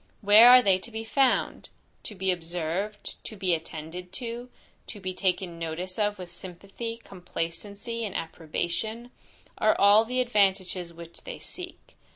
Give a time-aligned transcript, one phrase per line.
[0.21, 1.69] Where are they to be found?
[2.05, 4.49] "To be observed, to be attended to,
[4.87, 9.11] to be taken notice of with sympathy, complacency, and approbation,
[9.59, 11.93] are all the advantages which they seek."